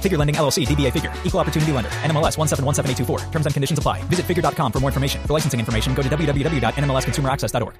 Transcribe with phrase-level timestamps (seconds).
[0.00, 3.30] Figure Lending LLC, DBA Figure, Equal Opportunity Lender, NMLS 1717824.
[3.30, 4.02] Terms and conditions apply.
[4.04, 5.20] Visit figure.com for more information.
[5.24, 7.74] For licensing information, go to www.nmlsconsumeraccess.org.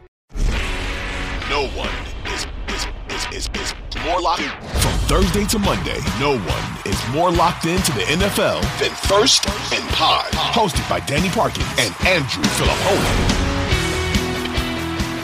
[1.49, 1.89] No one
[2.33, 4.49] is, is, is, is, is more locked in.
[4.81, 9.89] From Thursday to Monday, no one is more locked into the NFL than First and
[9.91, 10.31] Pod.
[10.33, 13.50] Hosted by Danny Parkins and Andrew Filipponi.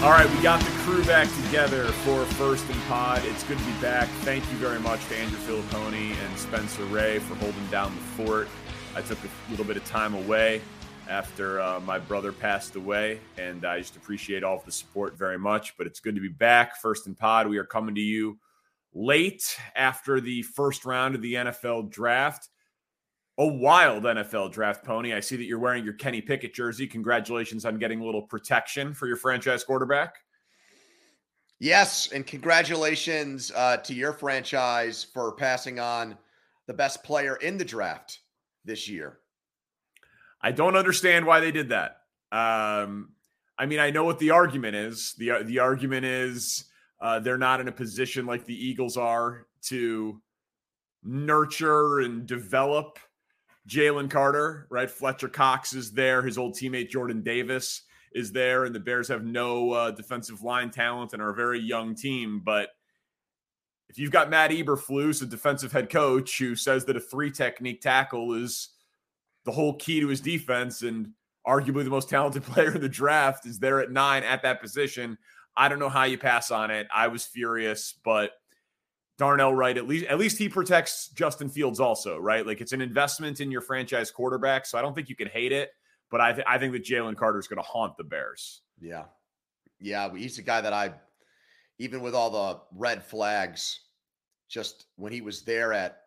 [0.02, 3.22] All right, we got the crew back together for First and Pod.
[3.24, 4.08] It's good to be back.
[4.20, 8.46] Thank you very much to Andrew Filipponi and Spencer Ray for holding down the fort.
[8.94, 10.60] I took a little bit of time away
[11.08, 15.38] after uh, my brother passed away, and I just appreciate all of the support very
[15.38, 15.76] much.
[15.78, 16.76] But it's good to be back.
[16.76, 18.38] First and Pod, we are coming to you
[18.92, 22.50] late after the first round of the NFL draft.
[23.38, 25.12] A wild NFL draft, Pony.
[25.12, 26.86] I see that you're wearing your Kenny Pickett jersey.
[26.86, 30.14] Congratulations on getting a little protection for your franchise quarterback.
[31.58, 36.16] Yes, and congratulations uh, to your franchise for passing on
[36.66, 38.20] the best player in the draft
[38.64, 39.18] this year.
[40.40, 42.02] I don't understand why they did that.
[42.32, 43.10] Um,
[43.58, 45.14] I mean, I know what the argument is.
[45.18, 46.66] the The argument is
[47.00, 50.20] uh, they're not in a position like the Eagles are to
[51.02, 52.98] nurture and develop
[53.66, 54.66] Jalen Carter.
[54.70, 56.22] Right, Fletcher Cox is there.
[56.22, 57.82] His old teammate Jordan Davis
[58.12, 61.60] is there, and the Bears have no uh, defensive line talent and are a very
[61.60, 62.40] young team.
[62.44, 62.70] But
[63.88, 67.80] if you've got Matt Eberflus, a defensive head coach, who says that a three technique
[67.80, 68.70] tackle is
[69.44, 71.12] the whole key to his defense and
[71.46, 75.16] arguably the most talented player in the draft is there at nine at that position.
[75.56, 76.86] I don't know how you pass on it.
[76.94, 78.32] I was furious, but
[79.18, 82.46] Darnell Wright, at least at least he protects Justin Fields also, right?
[82.46, 84.66] Like it's an investment in your franchise quarterback.
[84.66, 85.70] So I don't think you can hate it,
[86.10, 88.60] but I, th- I think that Jalen Carter is going to haunt the Bears.
[88.80, 89.04] Yeah.
[89.80, 90.14] Yeah.
[90.14, 90.92] He's a guy that I,
[91.78, 93.80] even with all the red flags,
[94.48, 96.02] just when he was there at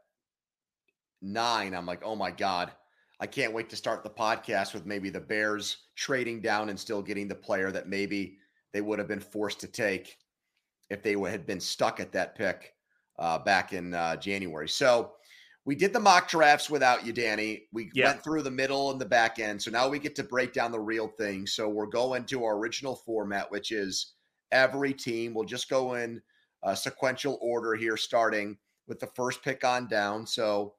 [1.21, 2.71] nine, I'm like, oh my God,
[3.19, 7.01] I can't wait to start the podcast with maybe the Bears trading down and still
[7.01, 8.37] getting the player that maybe
[8.71, 10.17] they would have been forced to take
[10.91, 12.73] if they had been stuck at that pick
[13.19, 14.67] uh, back in uh, January.
[14.67, 15.11] So
[15.65, 17.67] we did the mock drafts without you, Danny.
[17.71, 18.07] We yeah.
[18.07, 19.61] went through the middle and the back end.
[19.61, 21.45] So now we get to break down the real thing.
[21.45, 24.13] So we're going to our original format, which is
[24.51, 25.33] every team.
[25.33, 26.21] We'll just go in
[26.63, 30.25] a sequential order here, starting with the first pick on down.
[30.25, 30.73] So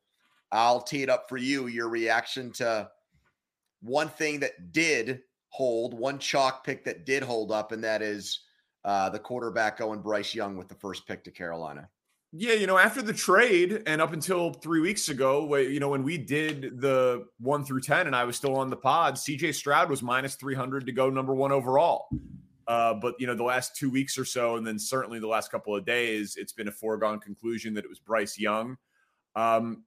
[0.51, 1.69] I'll tee it up for you.
[1.69, 2.91] Your reaction to
[3.83, 8.41] one thing that did hold, one chalk pick that did hold up, and that is
[8.85, 11.89] uh, the quarterback going Bryce Young with the first pick to Carolina.
[12.33, 16.05] Yeah, you know, after the trade and up until three weeks ago, you know, when
[16.05, 19.91] we did the one through 10 and I was still on the pod, CJ Stroud
[19.91, 22.09] was minus 300 to go number one overall.
[22.69, 25.51] Uh, but, you know, the last two weeks or so, and then certainly the last
[25.51, 28.77] couple of days, it's been a foregone conclusion that it was Bryce Young.
[29.35, 29.83] Um,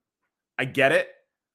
[0.58, 1.08] I get it.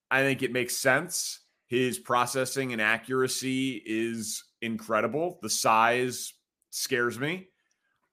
[0.09, 1.41] I think it makes sense.
[1.67, 5.37] His processing and accuracy is incredible.
[5.43, 6.33] The size
[6.71, 7.49] scares me.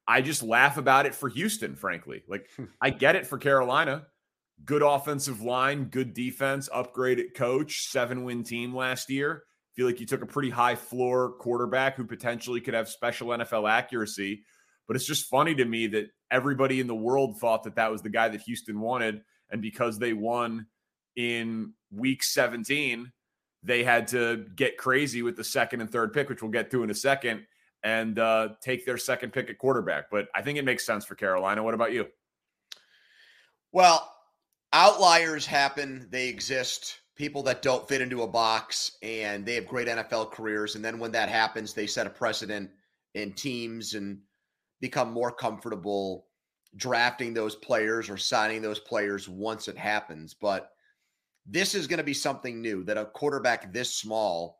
[0.08, 2.22] I just laugh about it for Houston, frankly.
[2.28, 2.48] Like,
[2.80, 4.06] I get it for Carolina.
[4.64, 9.42] Good offensive line, good defense, upgraded coach, seven win team last year.
[9.74, 13.68] Feel like you took a pretty high floor quarterback who potentially could have special NFL
[13.70, 14.44] accuracy.
[14.86, 18.00] But it's just funny to me that everybody in the world thought that that was
[18.00, 19.20] the guy that Houston wanted.
[19.50, 20.66] And because they won
[21.16, 23.12] in week 17,
[23.62, 26.82] they had to get crazy with the second and third pick, which we'll get to
[26.82, 27.46] in a second
[27.86, 30.10] and uh, take their second pick at quarterback.
[30.10, 31.62] But I think it makes sense for Carolina.
[31.62, 32.08] What about you?
[33.70, 34.12] Well,
[34.72, 36.98] outliers happen, they exist.
[37.14, 40.74] People that don't fit into a box and they have great NFL careers.
[40.74, 42.70] And then when that happens, they set a precedent
[43.14, 44.18] in teams and
[44.80, 46.26] become more comfortable
[46.74, 50.34] drafting those players or signing those players once it happens.
[50.34, 50.72] But
[51.46, 54.58] this is going to be something new that a quarterback this small,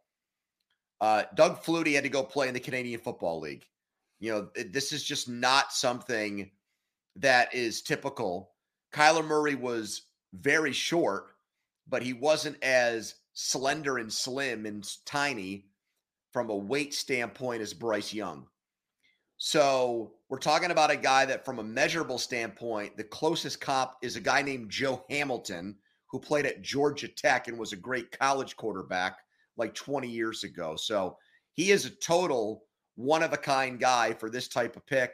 [1.01, 3.67] uh, Doug Flutie had to go play in the Canadian Football League.
[4.19, 6.51] You know, this is just not something
[7.17, 8.53] that is typical.
[8.93, 10.03] Kyler Murray was
[10.33, 11.27] very short,
[11.89, 15.67] but he wasn't as slender and slim and tiny
[16.33, 18.47] from a weight standpoint as Bryce Young.
[19.37, 24.17] So we're talking about a guy that, from a measurable standpoint, the closest comp is
[24.17, 25.77] a guy named Joe Hamilton,
[26.11, 29.19] who played at Georgia Tech and was a great college quarterback
[29.57, 30.77] like 20 years ago.
[30.77, 31.17] So
[31.53, 32.65] he is a total
[32.97, 35.13] one of a kind guy for this type of pick.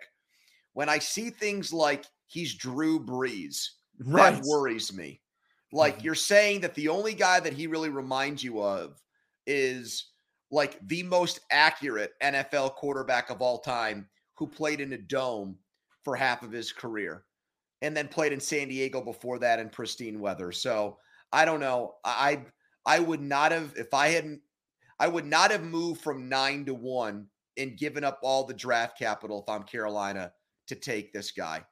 [0.73, 3.69] When I see things like he's Drew Brees,
[3.99, 4.35] right.
[4.35, 5.21] that worries me.
[5.73, 6.05] Like mm-hmm.
[6.05, 9.01] you're saying that the only guy that he really reminds you of
[9.47, 10.13] is
[10.51, 15.57] like the most accurate NFL quarterback of all time who played in a dome
[16.05, 17.25] for half of his career
[17.81, 20.53] and then played in San Diego before that in pristine weather.
[20.53, 20.99] So
[21.33, 21.95] I don't know.
[22.05, 22.45] I
[22.87, 24.41] I would not have if I hadn't
[24.99, 27.27] I would not have moved from nine to one
[27.57, 30.33] and given up all the draft capital if I'm Carolina
[30.69, 31.65] to take this guy.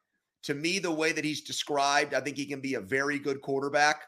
[0.44, 3.40] To me, the way that he's described, I think he can be a very good
[3.40, 4.04] quarterback,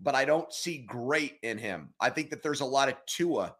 [0.00, 1.90] but I don't see great in him.
[2.00, 3.54] I think that there's a lot of Tua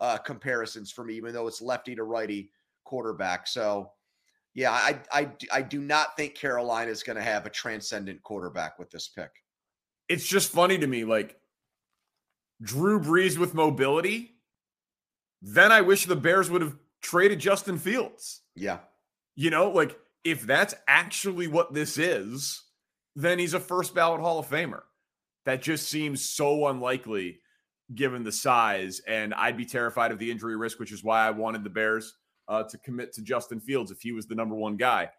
[0.00, 2.50] uh, comparisons for me, even though it's lefty to righty
[2.84, 3.46] quarterback.
[3.46, 3.90] So,
[4.54, 8.78] yeah, I I I do not think Carolina is going to have a transcendent quarterback
[8.78, 9.30] with this pick.
[10.08, 11.38] It's just funny to me, like
[12.64, 14.32] Drew Brees with mobility.
[15.42, 18.40] Then I wish the Bears would have traded Justin Fields.
[18.56, 18.78] Yeah,
[19.36, 22.62] you know, like if that's actually what this is,
[23.14, 24.82] then he's a first ballot Hall of Famer.
[25.44, 27.40] That just seems so unlikely
[27.94, 29.00] given the size.
[29.06, 32.14] And I'd be terrified of the injury risk, which is why I wanted the Bears
[32.48, 35.10] uh, to commit to Justin Fields if he was the number one guy.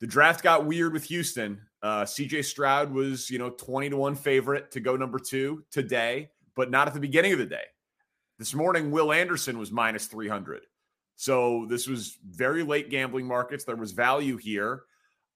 [0.00, 1.60] The draft got weird with Houston.
[1.82, 6.30] Uh, CJ Stroud was, you know, 20 to 1 favorite to go number two today,
[6.56, 7.64] but not at the beginning of the day.
[8.38, 10.62] This morning, Will Anderson was minus 300.
[11.16, 13.64] So this was very late gambling markets.
[13.64, 14.84] There was value here.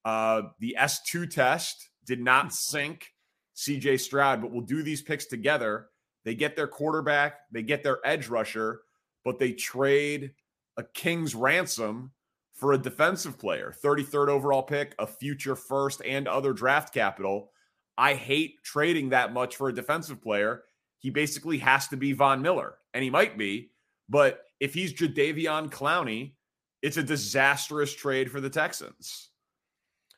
[0.05, 3.09] Uh, the S2 test did not sink
[3.57, 5.89] CJ Stroud, but we'll do these picks together.
[6.25, 8.81] They get their quarterback, they get their edge rusher,
[9.25, 10.33] but they trade
[10.77, 12.13] a king's ransom
[12.55, 17.51] for a defensive player, 33rd overall pick, a future first, and other draft capital.
[17.99, 20.63] I hate trading that much for a defensive player.
[21.05, 23.73] He basically has to be Von Miller, and he might be,
[24.09, 26.33] but if he's Jadeveon Clowney,
[26.81, 29.29] it's a disastrous trade for the Texans.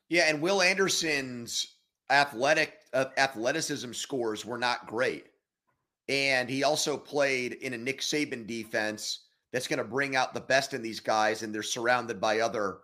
[0.08, 1.78] Yeah, and Will Anderson's
[2.08, 5.24] athletic uh, athleticism scores were not great.
[6.08, 10.40] And he also played in a Nick Saban defense that's going to bring out the
[10.40, 12.78] best in these guys, and they're surrounded by other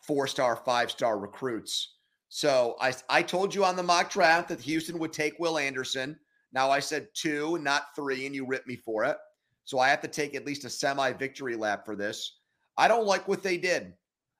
[0.00, 1.96] four star, five star recruits.
[2.28, 6.16] So I, I told you on the mock draft that Houston would take Will Anderson.
[6.52, 9.16] Now I said two, not three, and you ripped me for it.
[9.64, 12.38] So I have to take at least a semi victory lap for this.
[12.76, 13.94] I don't like what they did.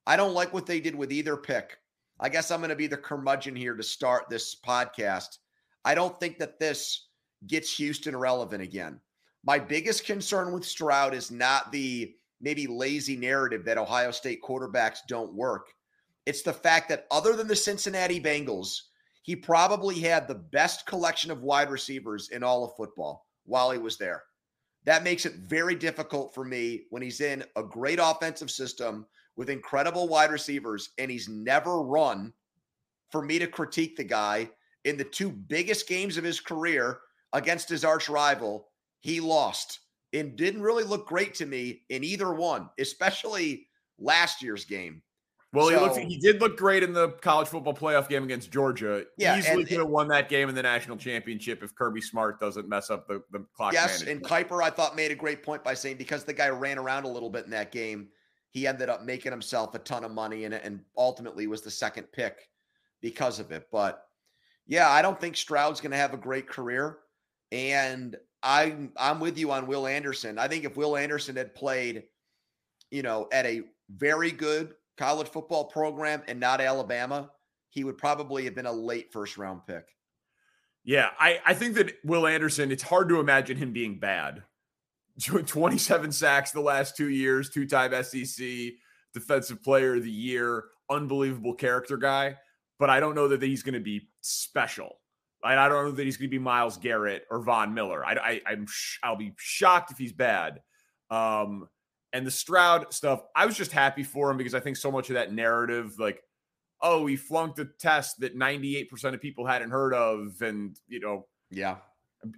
[0.07, 1.79] I don't like what they did with either pick.
[2.21, 5.39] I guess I'm going to be the curmudgeon here to start this podcast.
[5.85, 7.09] I don't think that this
[7.47, 9.01] gets Houston relevant again.
[9.45, 14.99] My biggest concern with Stroud is not the maybe lazy narrative that Ohio State quarterbacks
[15.09, 15.73] don't work.
[16.27, 18.83] It's the fact that other than the Cincinnati Bengals,
[19.23, 23.79] he probably had the best collection of wide receivers in all of football while he
[23.79, 24.25] was there.
[24.85, 29.49] That makes it very difficult for me when he's in a great offensive system with
[29.49, 32.33] incredible wide receivers and he's never run
[33.11, 34.51] for me to critique the guy
[34.85, 36.99] in the two biggest games of his career
[37.33, 38.69] against his arch rival,
[39.01, 39.81] he lost
[40.13, 43.67] and didn't really look great to me in either one, especially
[43.99, 45.03] last year's game.
[45.53, 48.51] Well, so, he looked he did look great in the college football playoff game against
[48.51, 49.05] Georgia.
[49.19, 52.69] Yeah, easily could have won that game in the national championship if Kirby Smart doesn't
[52.69, 53.75] mess up the, the clock.
[53.75, 54.33] Yes, management.
[54.33, 57.05] and Kiper I thought made a great point by saying because the guy ran around
[57.05, 58.09] a little bit in that game,
[58.49, 62.05] he ended up making himself a ton of money and and ultimately was the second
[62.13, 62.49] pick
[63.03, 63.69] because of it.
[63.71, 64.07] But
[64.67, 66.99] yeah, I don't think Stroud's going to have a great career.
[67.51, 70.39] And I'm I'm with you on Will Anderson.
[70.39, 72.05] I think if Will Anderson had played,
[72.91, 77.31] you know, at a very good college football program and not Alabama,
[77.71, 79.85] he would probably have been a late first round pick.
[80.85, 84.43] Yeah, I, I think that Will Anderson, it's hard to imagine him being bad.
[85.21, 88.47] 27 sacks the last two years, two time SEC
[89.15, 92.37] Defensive Player of the Year, unbelievable character guy.
[92.79, 94.99] But I don't know that he's going to be special.
[95.45, 98.05] I don't know that he's going to be Myles Garrett or Von Miller.
[98.05, 100.61] I, I, am sh- I'll be shocked if he's bad.
[101.11, 101.69] Um,
[102.13, 105.09] and the Stroud stuff, I was just happy for him because I think so much
[105.11, 106.23] of that narrative, like,
[106.81, 111.27] oh, he flunked a test that 98% of people hadn't heard of, and you know,
[111.51, 111.77] yeah,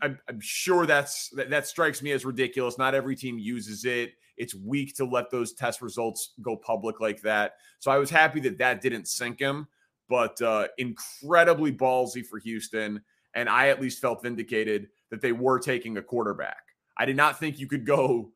[0.02, 2.78] I'm, I'm sure that's that, that strikes me as ridiculous.
[2.78, 4.12] Not every team uses it.
[4.36, 7.54] It's weak to let those test results go public like that.
[7.78, 9.68] So I was happy that that didn't sink him,
[10.08, 13.02] but uh, incredibly ballsy for Houston.
[13.34, 16.62] And I at least felt vindicated that they were taking a quarterback.
[16.96, 18.32] I did not think you could go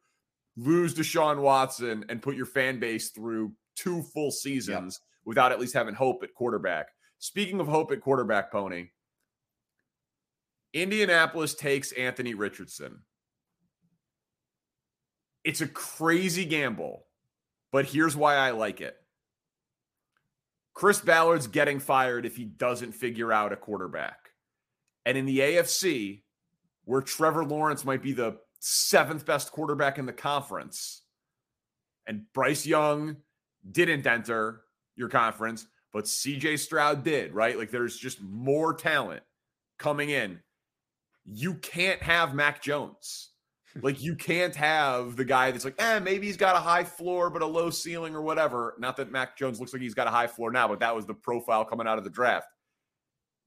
[0.59, 5.09] lose Deshaun Watson and put your fan base through two full seasons yep.
[5.25, 6.89] without at least having hope at quarterback.
[7.19, 8.89] Speaking of hope at quarterback, Pony,
[10.75, 13.01] Indianapolis takes Anthony Richardson.
[15.45, 17.07] It's a crazy gamble,
[17.73, 18.97] but here's why I like it.
[20.75, 24.19] Chris Ballard's getting fired if he doesn't figure out a quarterback.
[25.07, 26.23] And in the AFC,
[26.85, 31.03] where Trevor Lawrence might be the seventh best quarterback in the conference,
[32.07, 33.17] and Bryce Young
[33.71, 34.63] didn't enter
[34.97, 37.59] your conference, but CJ Stroud did, right?
[37.59, 39.23] Like there's just more talent
[39.79, 40.41] coming in
[41.31, 43.31] you can't have Mac Jones.
[43.83, 47.31] Like you can't have the guy that's like, eh, maybe he's got a high floor
[47.31, 48.75] but a low ceiling or whatever.
[48.79, 51.07] Not that Mac Jones looks like he's got a high floor now, but that was
[51.07, 52.49] the profile coming out of the draft.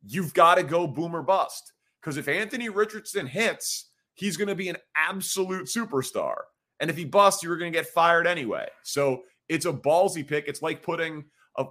[0.05, 4.69] You've got to go boomer bust because if Anthony Richardson hits, he's going to be
[4.69, 6.35] an absolute superstar.
[6.79, 8.67] And if he busts, you're going to get fired anyway.
[8.83, 10.47] So it's a ballsy pick.
[10.47, 11.25] It's like putting
[11.57, 11.65] a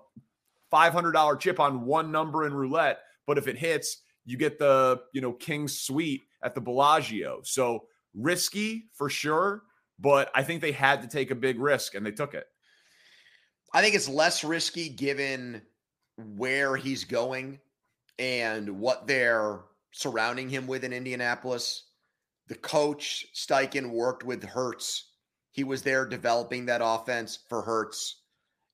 [0.73, 5.21] $500 chip on one number in roulette, but if it hits, you get the you
[5.21, 7.41] know King's Suite at the Bellagio.
[7.43, 9.63] So risky for sure,
[9.99, 12.47] but I think they had to take a big risk and they took it.
[13.73, 15.63] I think it's less risky given
[16.17, 17.61] where he's going
[18.19, 19.61] and what they're
[19.93, 21.85] surrounding him with in Indianapolis.
[22.51, 25.13] The coach Steichen worked with Hurts.
[25.53, 28.23] He was there developing that offense for Hurts.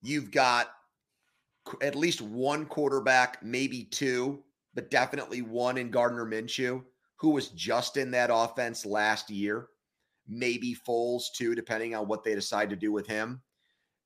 [0.00, 0.68] You've got
[1.82, 4.42] at least one quarterback, maybe two,
[4.72, 6.84] but definitely one in Gardner Minshew,
[7.16, 9.68] who was just in that offense last year.
[10.26, 13.42] Maybe Foles too, depending on what they decide to do with him.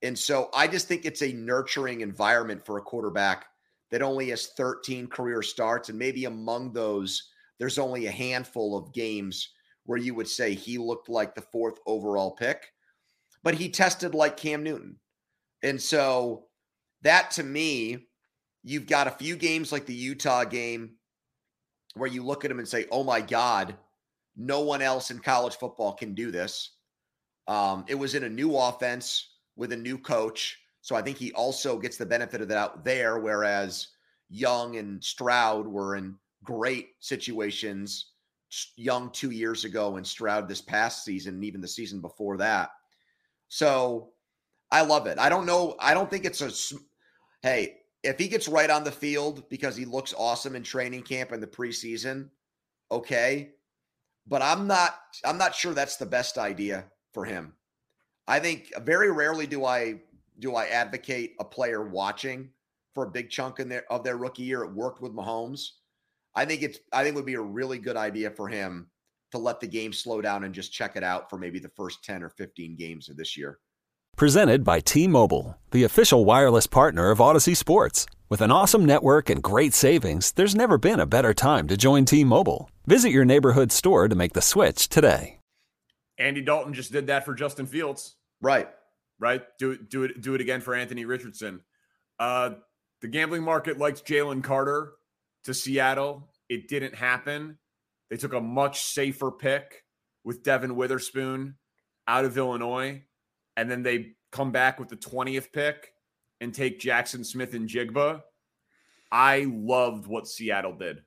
[0.03, 3.47] And so I just think it's a nurturing environment for a quarterback
[3.93, 5.91] that only has 13 career starts.
[5.91, 9.51] And maybe among those, there's only a handful of games
[9.85, 12.73] where you would say he looked like the fourth overall pick,
[13.43, 14.97] but he tested like Cam Newton.
[15.63, 16.47] And so
[17.03, 18.09] that to me
[18.63, 20.97] You've got a few games like the Utah game
[21.95, 23.77] where you look at him and say, oh my God,
[24.37, 26.73] no one else in college football can do this.
[27.49, 30.59] Um, it was in a new offense with a new coach.
[30.83, 33.89] So I think he also gets the benefit of that out there, whereas
[34.29, 38.13] Young and Stroud were in great situations.
[38.77, 42.71] Young two years ago and Stroud this past season, and even the season before that.
[43.49, 44.11] So
[44.71, 45.19] I love it.
[45.19, 45.77] I don't know.
[45.79, 46.51] I don't think it's a.
[47.43, 51.33] Hey, if he gets right on the field because he looks awesome in training camp
[51.33, 52.29] and the preseason,
[52.91, 53.51] okay.
[54.27, 57.55] But I'm not I'm not sure that's the best idea for him.
[58.29, 60.01] I think very rarely do I
[60.39, 62.51] do I advocate a player watching
[62.95, 64.63] for a big chunk in their of their rookie year.
[64.63, 65.71] It worked with Mahomes.
[66.35, 68.91] I think it's I think it would be a really good idea for him
[69.33, 72.03] to let the game slow down and just check it out for maybe the first
[72.05, 73.59] 10 or 15 games of this year.
[74.17, 78.07] Presented by T Mobile, the official wireless partner of Audacy Sports.
[78.29, 82.05] With an awesome network and great savings, there's never been a better time to join
[82.05, 82.71] T Mobile.
[82.87, 85.39] Visit your neighborhood store to make the switch today.
[86.19, 88.17] Andy Dalton just did that for Justin Fields.
[88.43, 88.69] Right.
[89.19, 89.43] Right.
[89.59, 91.63] Do it, do it, do it again for Anthony Richardson.
[92.19, 92.51] Uh,
[93.01, 94.93] the gambling market likes Jalen Carter
[95.45, 96.31] to Seattle.
[96.49, 97.59] It didn't happen.
[98.11, 99.85] They took a much safer pick
[100.25, 101.57] with Devon Witherspoon
[102.07, 103.03] out of Illinois
[103.57, 105.93] and then they come back with the 20th pick
[106.41, 108.23] and take Jaxon Smith-Njigba.
[109.13, 110.97] I loved what Seattle did.
[110.97, 111.03] Mm.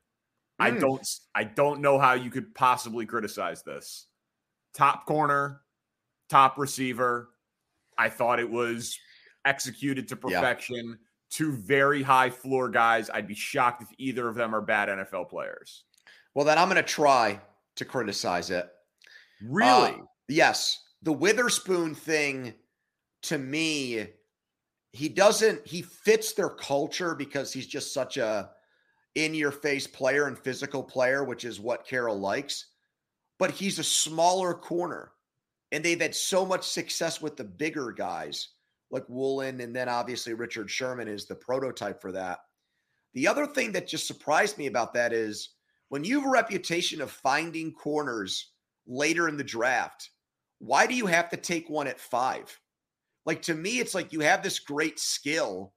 [0.60, 0.78] I hmm.
[0.78, 4.06] don't I don't know how you could possibly criticize this.
[4.74, 5.62] Top corner,
[6.28, 7.30] top receiver.
[7.98, 8.96] I thought it was
[9.44, 10.84] executed to perfection.
[10.86, 10.94] Yeah.
[11.34, 13.10] Two very high floor guys.
[13.10, 15.84] I'd be shocked if either of them are bad NFL players.
[16.34, 17.40] Well, then I'm going to try
[17.76, 18.70] to criticize it.
[19.42, 19.90] Really?
[19.90, 22.54] Uh, yes the Witherspoon thing
[23.22, 24.06] to me,
[24.92, 28.50] he doesn't, he fits their culture because he's just such a
[29.14, 32.66] in your face player and physical player, which is what Carroll likes.
[33.38, 35.12] But he's a smaller corner.
[35.72, 38.48] And they've had so much success with the bigger guys
[38.94, 42.38] like Woolen, and then obviously Richard Sherman is the prototype for that.
[43.12, 45.56] The other thing that just surprised me about that is
[45.88, 48.52] when you have a reputation of finding corners
[48.86, 50.10] later in the draft,
[50.60, 52.56] why do you have to take one at five?
[53.26, 55.72] Like to me, it's like you have this great skill.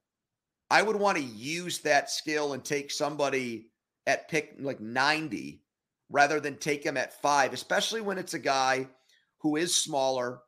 [0.70, 3.72] I would want to use that skill and take somebody
[4.06, 5.64] at pick like 90
[6.12, 8.88] rather than take him at five, especially when it's a guy
[9.40, 10.42] who is smaller.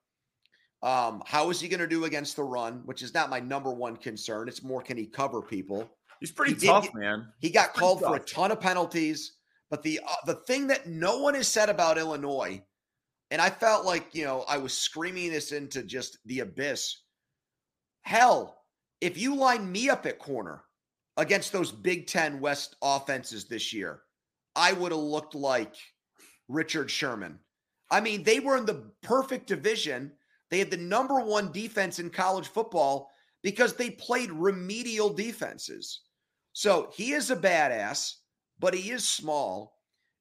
[0.81, 3.71] Um, how is he going to do against the run, which is not my number
[3.71, 4.47] one concern.
[4.47, 5.89] It's more can he cover people?
[6.19, 7.27] He's pretty he tough, man.
[7.39, 9.33] He got called for a ton of penalties,
[9.69, 12.61] but the uh, the thing that no one has said about Illinois,
[13.31, 17.03] and I felt like you know I was screaming this into just the abyss.
[18.01, 18.63] Hell,
[19.01, 20.63] if you line me up at corner
[21.17, 24.01] against those Big Ten West offenses this year,
[24.55, 25.75] I would have looked like
[26.49, 27.39] Richard Sherman.
[27.91, 30.11] I mean, they were in the perfect division.
[30.49, 33.11] They had the number one defense in college football
[33.43, 36.01] because they played remedial defenses.
[36.53, 38.15] So he is a badass,
[38.59, 39.77] but he is small.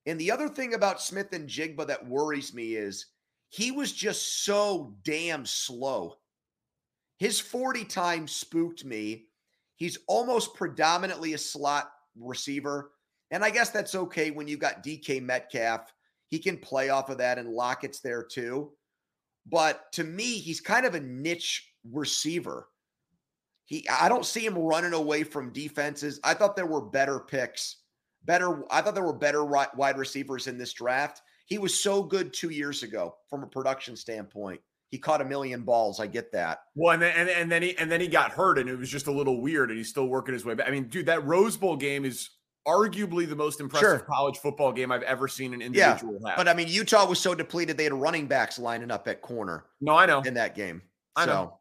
[0.07, 3.07] And the other thing about Smith-Njigba that worries me is
[3.49, 6.15] he was just so damn slow.
[7.19, 9.27] His 40 times spooked me.
[9.77, 12.93] He's almost predominantly a slot receiver.
[13.31, 15.93] And I guess that's okay when you got DK Metcalf.
[16.29, 18.73] He can play off of that, and Lockett's there too.
[19.51, 22.69] But to me, he's kind of a niche receiver.
[23.65, 26.21] He, I don't see him running away from defenses.
[26.25, 27.83] I thought there were better picks,
[28.25, 28.65] better.
[28.71, 31.23] I thought there were better wide receivers in this draft.
[31.47, 34.61] He was so good two years ago from a production standpoint.
[34.91, 36.01] He caught a million balls.
[36.01, 36.61] I get that.
[36.75, 38.89] Well, and then and, and then he and then he got hurt, and it was
[38.89, 39.69] just a little weird.
[39.69, 40.67] And he's still working his way back.
[40.67, 42.31] I mean, dude, that Rose Bowl game is
[42.67, 43.99] arguably the most impressive sure.
[44.01, 46.37] college football game I've ever seen an individual yeah, have.
[46.37, 49.65] But I mean, Utah was so depleted they had running backs lining up at corner.
[49.81, 50.83] No, I know in that game.
[51.17, 51.33] I so.
[51.33, 51.59] know.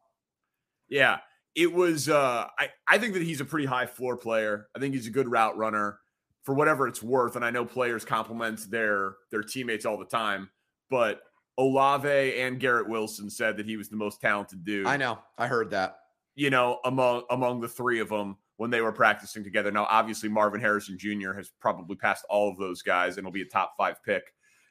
[0.88, 1.18] Yeah,
[1.54, 4.68] it was uh I, I think that he's a pretty high floor player.
[4.76, 5.98] I think he's a good route runner
[6.42, 7.36] for whatever it's worth.
[7.36, 10.50] And I know players compliment their their teammates all the time,
[10.90, 11.20] but
[11.58, 14.86] Olave and Garrett Wilson said that he was the most talented dude.
[14.86, 15.18] I know.
[15.36, 15.98] I heard that.
[16.36, 19.70] You know, among among the three of them when they were practicing together.
[19.70, 21.32] Now, obviously, Marvin Harrison Jr.
[21.32, 24.24] has probably passed all of those guys and will be a top five pick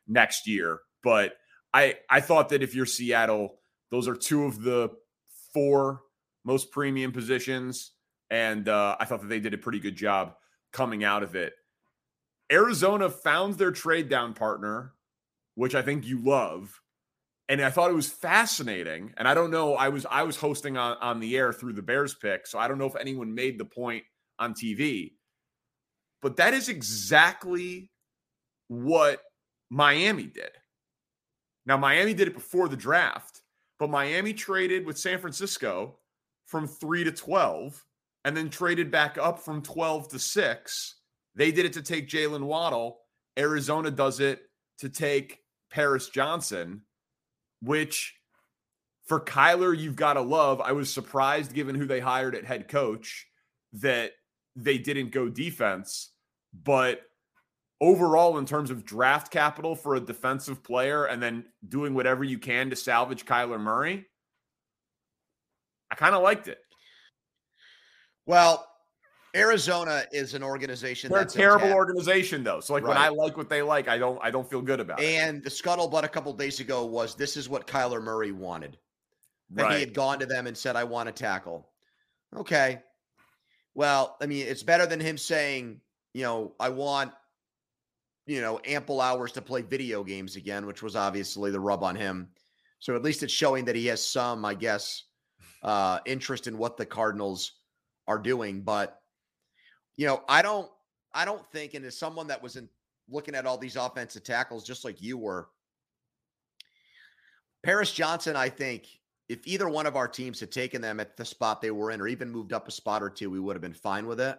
[0.07, 0.81] next year.
[1.03, 1.33] But
[1.73, 4.89] I I thought that if you're Seattle, those are two of the
[5.53, 6.01] four
[6.43, 7.91] most premium positions.
[8.29, 10.35] And uh, I thought that they did a pretty good job
[10.73, 11.53] coming out of it.
[12.51, 14.93] Arizona found their trade down partner,
[15.55, 16.81] which I think you love.
[17.49, 19.13] And I thought it was fascinating.
[19.17, 21.81] And I don't know, I was I was hosting on, on the air through the
[21.81, 22.45] Bears pick.
[22.45, 24.03] So I don't know if anyone made the point
[24.39, 25.13] on TV.
[26.21, 27.91] But that is exactly
[28.67, 29.21] what
[29.69, 30.51] Miami did.
[31.65, 33.41] Now, Miami did it before the draft,
[33.77, 35.99] but Miami traded with San Francisco
[36.45, 37.83] from three to 12
[38.25, 40.95] and then traded back up from 12 to six.
[41.35, 42.99] They did it to take Jaylen Waddle.
[43.37, 44.41] Arizona does it
[44.79, 46.81] to take Paris Johnson,
[47.61, 48.15] which
[49.05, 50.61] for Kyler, you've got to love.
[50.61, 53.27] I was surprised, given who they hired at head coach,
[53.73, 54.11] that
[54.55, 56.11] they didn't go defense.
[56.63, 57.01] But
[57.79, 62.37] overall, in terms of draft capital for a defensive player and then doing whatever you
[62.37, 64.05] can to salvage Kyler Murray,
[65.89, 66.59] I kind of liked it.
[68.25, 68.66] Well,
[69.37, 72.59] Arizona is an organization They're that's a terrible organization though.
[72.59, 72.89] So like right.
[72.89, 75.17] when I like what they like, I don't I don't feel good about and it.
[75.17, 78.77] And the scuttlebutt a couple days ago was this is what Kyler Murray wanted.
[79.51, 79.73] That right.
[79.75, 81.69] he had gone to them and said, I want to tackle.
[82.35, 82.81] Okay.
[83.75, 85.79] Well, I mean, it's better than him saying,
[86.13, 87.13] you know, I want,
[88.25, 91.95] you know, ample hours to play video games again, which was obviously the rub on
[91.95, 92.29] him.
[92.79, 95.03] So at least it's showing that he has some, I guess,
[95.63, 97.53] uh, interest in what the Cardinals
[98.07, 98.61] are doing.
[98.61, 98.99] But
[99.97, 100.69] you know, I don't,
[101.13, 102.69] I don't think, and as someone that was in
[103.09, 105.49] looking at all these offensive tackles, just like you were,
[107.63, 108.87] Paris Johnson, I think
[109.27, 111.99] if either one of our teams had taken them at the spot they were in,
[111.99, 114.37] or even moved up a spot or two, we would have been fine with it.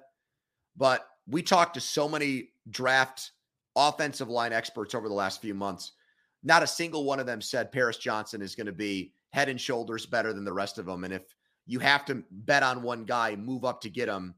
[0.76, 3.32] But we talked to so many draft
[3.76, 5.92] offensive line experts over the last few months.
[6.42, 9.60] Not a single one of them said Paris Johnson is going to be head and
[9.60, 11.04] shoulders better than the rest of them.
[11.04, 11.34] And if
[11.66, 14.34] you have to bet on one guy, move up to get him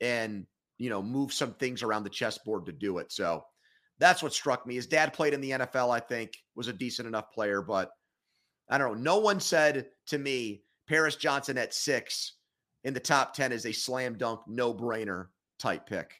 [0.00, 0.46] and,
[0.80, 3.12] you know, move some things around the chessboard to do it.
[3.12, 3.44] So
[3.98, 4.76] that's what struck me.
[4.76, 7.90] His dad played in the NFL, I think, was a decent enough player, but
[8.70, 9.12] I don't know.
[9.12, 12.36] No one said to me, Paris Johnson at six
[12.82, 15.26] in the top 10 is a slam dunk, no brainer
[15.58, 16.14] type pick.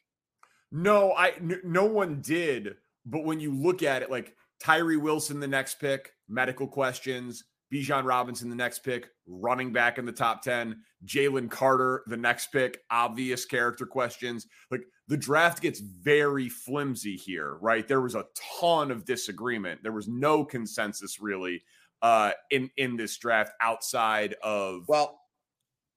[0.71, 2.75] No, I n- no one did.
[3.03, 7.45] But when you look at it, like Tyree Wilson, the next pick, medical questions.
[7.71, 10.75] Bijan Robinson, the next pick, running back in the top 10.
[11.05, 14.47] Jalen Carter, the next pick, obvious character questions.
[14.69, 17.87] Like the draft gets very flimsy here, right?
[17.87, 18.25] There was a
[18.59, 19.81] ton of disagreement.
[19.83, 21.63] There was no consensus really
[22.01, 25.19] uh in in this draft outside of well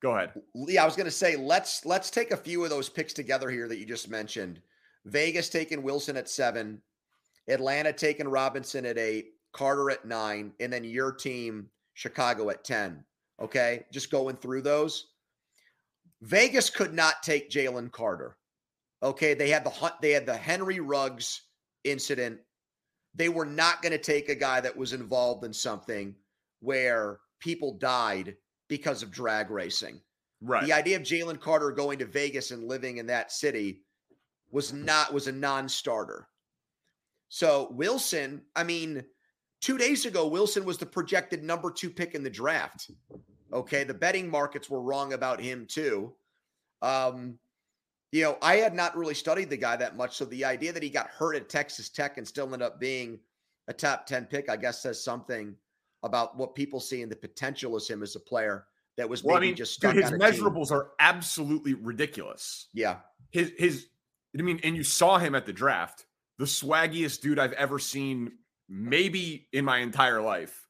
[0.03, 2.89] go ahead yeah i was going to say let's let's take a few of those
[2.89, 4.61] picks together here that you just mentioned
[5.07, 6.81] vegas taking wilson at seven
[7.49, 13.03] atlanta taking robinson at eight carter at nine and then your team chicago at 10
[13.41, 15.07] okay just going through those
[16.21, 18.37] vegas could not take jalen carter
[19.03, 21.43] okay they had the hunt they had the henry ruggs
[21.85, 22.39] incident
[23.15, 26.15] they were not going to take a guy that was involved in something
[26.61, 28.37] where people died
[28.69, 30.01] because of drag racing.
[30.41, 30.65] Right.
[30.65, 33.83] The idea of Jalen Carter going to Vegas and living in that city
[34.51, 36.27] was not was a non-starter.
[37.29, 39.05] So Wilson, I mean,
[39.61, 42.91] two days ago, Wilson was the projected number two pick in the draft.
[43.53, 46.13] Okay, the betting markets were wrong about him too.
[46.83, 47.39] Um,
[48.13, 50.17] you know, I had not really studied the guy that much.
[50.17, 53.19] So the idea that he got hurt at Texas Tech and still ended up being
[53.69, 55.55] a top 10 pick, I guess says something
[56.03, 59.37] about what people see in the potential as him as a player that was well,
[59.37, 60.79] maybe I mean, just dude, his measurables team.
[60.79, 62.69] are absolutely ridiculous.
[62.73, 62.99] Yeah.
[63.31, 63.87] His his
[64.39, 66.07] I mean, and you saw him at the draft,
[66.39, 68.33] the swaggiest dude I've ever seen,
[68.69, 70.67] maybe in my entire life.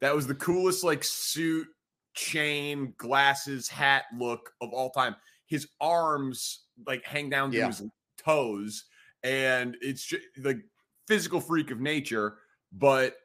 [0.00, 1.66] That was the coolest like suit,
[2.14, 5.16] chain, glasses, hat look of all time.
[5.46, 7.66] His arms like hang down to yeah.
[7.68, 7.82] his
[8.18, 8.84] toes,
[9.22, 10.62] and it's just the
[11.06, 12.38] physical freak of nature,
[12.72, 13.16] but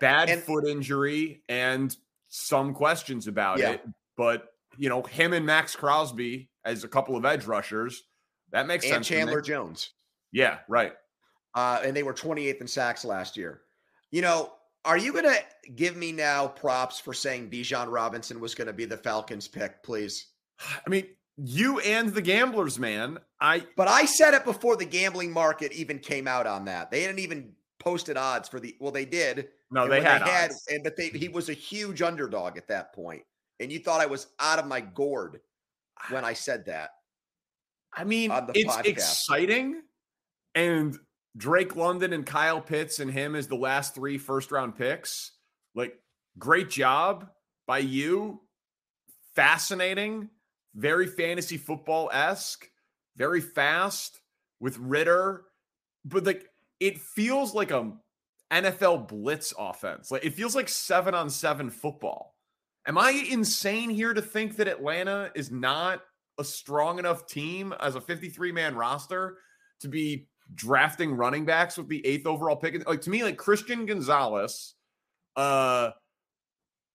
[0.00, 1.96] bad and, foot injury and
[2.28, 3.72] some questions about yeah.
[3.72, 3.84] it.
[4.16, 8.02] But you know, him and Maxx Crosby as a couple of edge rushers,
[8.50, 9.08] that makes and sense.
[9.08, 9.90] Chandler Jones.
[10.32, 10.92] Yeah, right.
[11.54, 13.62] Uh, and they were 28th in sacks last year.
[14.10, 14.52] You know,
[14.84, 15.38] are you going to
[15.74, 19.82] give me now props for saying Bijan Robinson was going to be the Falcons pick,
[19.82, 20.26] please?
[20.60, 23.18] I mean, you and the gamblers, man.
[23.40, 26.90] I but I said it before the gambling market even came out on that.
[26.90, 29.48] They hadn't even posted odds for the well, they did.
[29.70, 32.94] No, they had, they had and but they he was a huge underdog at that
[32.94, 33.22] point.
[33.60, 35.40] And you thought I was out of my gourd
[36.10, 36.90] when I said that.
[37.92, 38.86] I mean, it's podcast.
[38.86, 39.82] exciting.
[40.54, 40.96] And
[41.36, 45.32] Drake London and Kyle Pitts and him as the last three first round picks.
[45.74, 45.94] Like,
[46.38, 47.28] great job
[47.66, 48.40] by you.
[49.34, 50.30] Fascinating
[50.74, 52.68] very fantasy football esque,
[53.16, 54.20] very fast
[54.60, 55.44] with Ridder.
[56.04, 56.44] but like
[56.80, 57.92] it feels like a
[58.52, 60.10] NFL blitz offense.
[60.10, 62.34] Like it feels like seven on seven football.
[62.86, 66.02] Am I insane here to think that Atlanta is not
[66.38, 69.38] a strong enough team as a 53 man roster
[69.80, 72.86] to be drafting running backs with the eighth overall pick?
[72.86, 74.74] Like to me, like Christian Gonzalez,
[75.36, 75.90] uh,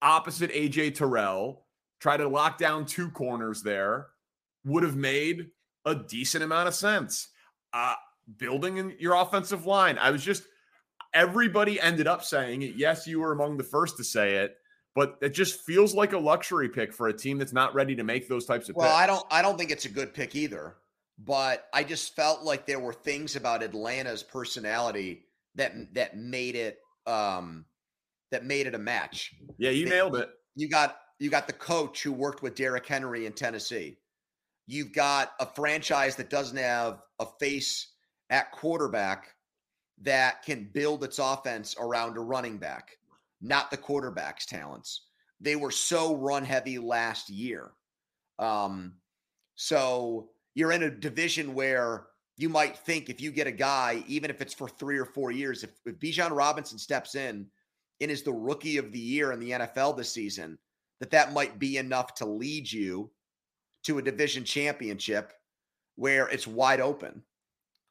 [0.02, 1.66] opposite AJ Terrell,
[2.00, 4.08] try to lock down two corners there
[4.64, 5.48] would have made
[5.84, 7.28] a decent amount of sense.
[7.72, 7.94] Uh,
[8.38, 10.44] building in your offensive line, I was just
[11.14, 12.74] everybody ended up saying it.
[12.76, 14.56] Yes, you were among the first to say it,
[14.94, 18.04] but it just feels like a luxury pick for a team that's not ready to
[18.04, 18.98] make those types of well, picks.
[18.98, 20.76] I don't I don't think it's a good pick either.
[21.22, 26.78] But I just felt like there were things about Atlanta's personality that that made it
[27.06, 27.64] um
[28.30, 29.34] that made it a match.
[29.58, 30.30] Yeah, you they, nailed it.
[30.54, 33.98] You got you got the coach who worked with Derrick Henry in Tennessee.
[34.66, 37.88] You've got a franchise that doesn't have a face
[38.30, 39.34] at quarterback
[40.02, 42.96] that can build its offense around a running back,
[43.42, 45.06] not the quarterback's talents.
[45.40, 47.72] They were so run heavy last year.
[48.38, 48.94] Um,
[49.56, 54.30] so you're in a division where you might think if you get a guy, even
[54.30, 57.46] if it's for three or four years, if, if Bijan Robinson steps in
[58.00, 60.58] and is the rookie of the year in the NFL this season,
[61.00, 63.10] that that might be enough to lead you
[63.84, 65.32] to a division championship
[65.96, 67.22] where it's wide open.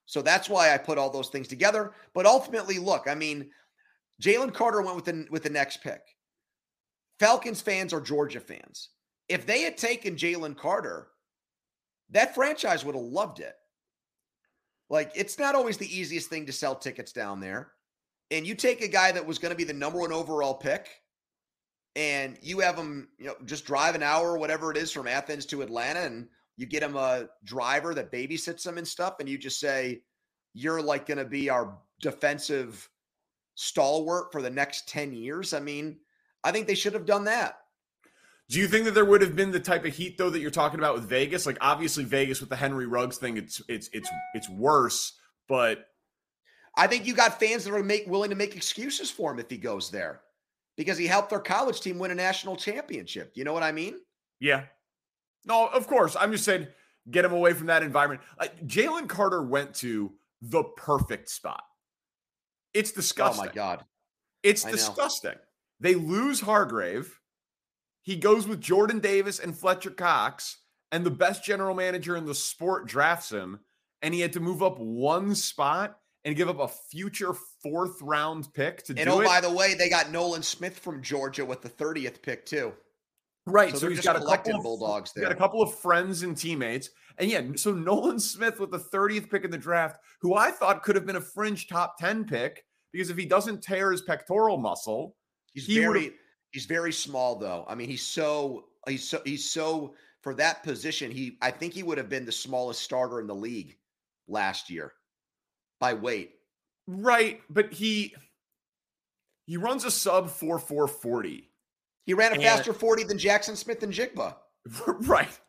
[0.06, 1.94] So that's why I put all those things together.
[2.16, 3.52] But ultimately, look, I mean,
[4.22, 6.02] Jalen Carter went with the with the next pick.
[7.20, 8.90] Falcons fans are Georgia fans.
[9.28, 11.10] If they had taken Jalen Carter,
[12.12, 13.56] that franchise would have loved it.
[14.90, 17.72] Like, it's not always the easiest thing to sell tickets down there.
[18.32, 20.90] And you take a guy that was going to be the number one overall pick
[21.96, 25.08] and you have them, you know, just drive an hour or whatever it is from
[25.08, 29.28] Athens to Atlanta, and you get them a driver that babysits them and stuff, and
[29.28, 30.02] you just say,
[30.54, 32.90] you're like going to be our defensive
[33.56, 35.54] stalwart for the next 10 years.
[35.54, 35.98] I mean,
[36.44, 37.58] I think they should have done that.
[38.50, 40.50] Do you think that there would have been the type of heat though that you're
[40.50, 41.46] talking about with Vegas?
[41.46, 45.14] Like obviously Vegas with the Henry Ruggs thing, it's it's it's it's worse,
[45.48, 45.86] but
[46.76, 49.50] I think you got fans that are make, willing to make excuses for him if
[49.50, 50.22] he goes there
[50.78, 53.34] because he helped their college team win a national championship.
[53.36, 53.96] You know what I mean?
[54.40, 54.64] Yeah.
[55.46, 56.16] No, of course.
[56.20, 56.68] I'm just saying,
[57.12, 58.22] get him away from that environment.
[58.40, 61.64] Like Jalen Carter went to the perfect spot.
[62.74, 63.44] It's disgusting.
[63.44, 63.84] Oh my god,
[64.44, 65.36] it's disgusting.
[65.80, 67.19] They lose Hargrave.
[68.10, 70.58] He goes with Jordan Davis and Fletcher Cox,
[70.92, 73.60] and the best general manager in the sport drafts him,
[74.02, 78.52] and he had to move up one spot and give up a future fourth round
[78.56, 79.26] pick to and do oh, it.
[79.26, 82.74] by the way, they got Nolan Smith from Georgia with the 30th pick too.
[83.46, 83.74] Right.
[83.74, 86.36] So, So, he's got a couple of Bulldogs he's got a couple of friends and
[86.36, 86.90] teammates.
[87.20, 90.82] And yeah, so Nolan Smith with the 30th pick in the draft, who I thought
[90.82, 94.58] could have been a fringe top 10 pick, because if he doesn't tear his pectoral
[94.58, 95.16] muscle,
[95.54, 96.14] He's he very
[96.52, 97.66] he's very small though.
[97.68, 101.84] I mean, he's so he's so he's so for that position, he I think he
[101.84, 103.78] would have been the smallest starter in the league
[104.28, 104.94] last year
[105.80, 106.32] by weight.
[106.88, 108.14] right, but he
[109.46, 111.50] he runs a sub 4440.
[112.06, 114.36] He ran a And- faster 40 than Jaxon Smith-Njigba.
[115.08, 115.40] right.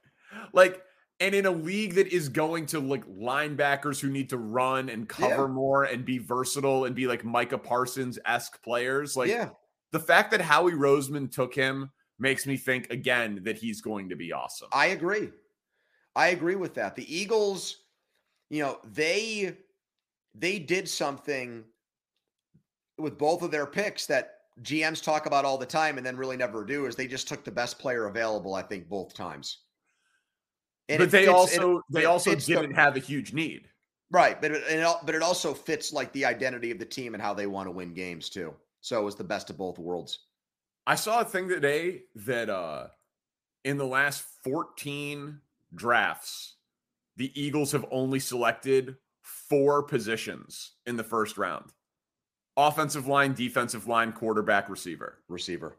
[0.52, 0.82] Like,
[1.18, 5.06] and in a league that is going to like linebackers who need to run and
[5.08, 5.46] cover Yeah.
[5.48, 9.50] more and be versatile and be like Micah Parsons esque players, like yeah.
[9.92, 14.16] The fact that Howie Roseman took him makes me think again that he's going to
[14.16, 14.68] be awesome.
[14.72, 15.30] I agree.
[16.16, 16.94] I agree with that.
[16.96, 17.76] The Eagles,
[18.50, 19.56] you know, they
[20.34, 21.64] they did something
[22.98, 26.36] with both of their picks that GMs talk about all the time and then really
[26.36, 29.60] never do is they just took the best player available, I think, both times.
[30.88, 33.32] And but they fits- also it- they it also fits the- didn't have a huge
[33.32, 33.68] need.
[34.10, 36.84] right, but it, and it al- but it also fits like the identity of the
[36.84, 38.54] team and how they want to win games too.
[38.80, 40.20] So it was the best of both worlds.
[40.86, 42.88] I saw a thing today that uh
[43.64, 45.38] in the last 14
[45.74, 46.54] drafts,
[47.16, 51.66] the Eagles have only selected four positions in the first round.
[52.56, 55.18] Offensive line, defensive line, quarterback, receiver.
[55.28, 55.76] receiver.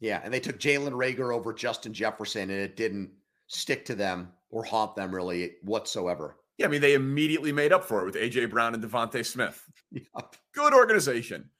[0.00, 3.10] Yeah, and they took Jalen Reagor over Justin Jefferson, and it didn't
[3.46, 6.36] stick to them or haunt them really whatsoever.
[6.58, 9.64] Yeah, I mean, they immediately made up for it with AJ Brown and DeVonta Smith.
[9.92, 10.34] Yep.
[10.54, 11.48] Good organization.